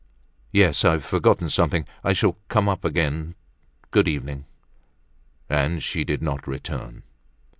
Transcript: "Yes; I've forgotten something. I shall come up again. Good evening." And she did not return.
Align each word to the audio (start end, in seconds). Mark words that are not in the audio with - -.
"Yes; 0.51 0.83
I've 0.83 1.05
forgotten 1.05 1.47
something. 1.47 1.85
I 2.03 2.13
shall 2.13 2.35
come 2.47 2.67
up 2.67 2.83
again. 2.83 3.35
Good 3.91 4.07
evening." 4.07 4.45
And 5.47 5.83
she 5.83 6.03
did 6.03 6.23
not 6.23 6.47
return. 6.47 7.03